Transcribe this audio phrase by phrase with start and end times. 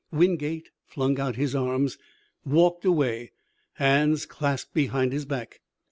[0.11, 1.99] Wingate flung out his arms,
[2.43, 3.33] walked away,
[3.73, 5.61] hands clasped behind his back.